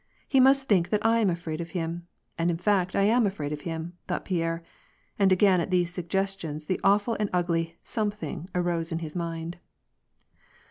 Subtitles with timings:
[0.27, 2.07] He must think that I am afraid of him.
[2.35, 4.63] And in fact I am afraid of him," thought Pierre,
[5.19, 9.59] and again at these suggestions the awful and ugly something arose in his mind.